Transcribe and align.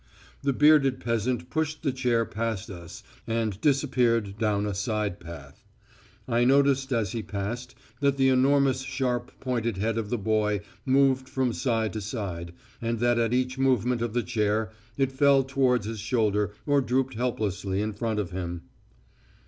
The 0.41 0.51
bearded 0.51 0.99
peasant 0.99 1.51
pushed 1.51 1.83
the 1.83 1.91
chair 1.91 2.25
past 2.25 2.71
us 2.71 3.03
and 3.27 3.61
disappeared 3.61 4.35
down 4.39 4.65
a 4.65 4.73
side 4.73 5.19
path. 5.19 5.63
I 6.27 6.43
noticed 6.43 6.91
as 6.91 7.11
he 7.11 7.21
passed 7.21 7.75
that 7.99 8.17
the 8.17 8.29
enormous 8.29 8.81
sharp 8.81 9.31
pointed 9.39 9.77
head 9.77 9.99
of 9.99 10.09
the 10.09 10.17
boy 10.17 10.61
moved 10.87 11.29
from 11.29 11.53
side 11.53 11.93
to 11.93 12.01
side, 12.01 12.53
and 12.81 12.97
that 12.97 13.19
at 13.19 13.31
each 13.31 13.59
movement 13.59 14.01
of 14.01 14.13
the 14.13 14.23
chair 14.23 14.71
it 14.97 15.11
fell 15.11 15.43
towards 15.43 15.85
his 15.85 15.99
shoulder 15.99 16.51
or 16.65 16.81
dropped 16.81 17.13
helplessly 17.13 17.79
in 17.79 17.93
front 17.93 18.19
of 18.19 18.31
him. 18.31 18.63